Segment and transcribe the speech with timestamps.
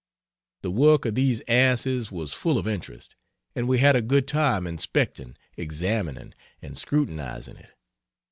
[0.63, 3.15] The work of these asses was full of interest,
[3.55, 7.69] and we had a good time inspecting, examining and scrutinizing it.